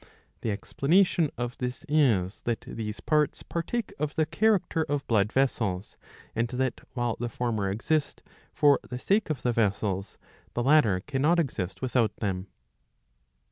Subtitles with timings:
[0.41, 5.31] The expla nation of this is that these parts partake of the character of blood
[5.31, 5.95] vessels,
[6.35, 10.17] and that while the former exist for the sake of the vessels,
[10.55, 12.47] the latter cannot exist without them.